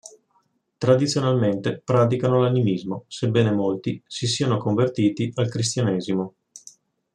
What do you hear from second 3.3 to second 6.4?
molti si siano convertiti al cristianesimo.